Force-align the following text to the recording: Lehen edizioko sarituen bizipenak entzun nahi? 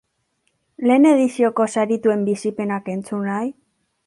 Lehen 0.91 1.05
edizioko 1.09 1.67
sarituen 1.75 2.27
bizipenak 2.31 2.91
entzun 2.97 3.31
nahi? 3.33 3.55